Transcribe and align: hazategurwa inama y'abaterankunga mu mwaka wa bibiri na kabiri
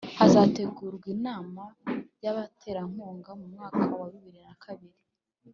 hazategurwa 0.19 1.07
inama 1.15 1.63
y'abaterankunga 2.23 3.31
mu 3.39 3.45
mwaka 3.53 3.81
wa 3.99 4.07
bibiri 4.13 4.39
na 4.45 4.55
kabiri 4.63 4.99